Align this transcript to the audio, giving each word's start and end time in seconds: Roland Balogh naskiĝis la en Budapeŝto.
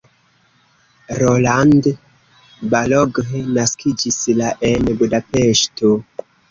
Roland 1.19 1.83
Balogh 2.73 3.23
naskiĝis 3.61 4.21
la 4.43 4.53
en 4.75 4.93
Budapeŝto. 5.05 5.99